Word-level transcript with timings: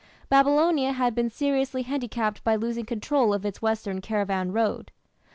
Babylonia 0.29 0.93
had 0.93 1.13
been 1.13 1.29
seriously 1.29 1.83
handicapped 1.83 2.43
by 2.43 2.55
losing 2.55 2.85
control 2.87 3.35
of 3.35 3.45
its 3.45 3.61
western 3.61 4.01
caravan 4.01 4.51
road. 4.51 4.91